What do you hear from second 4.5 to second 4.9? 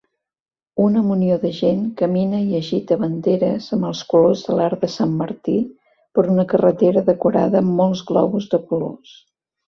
l'arc de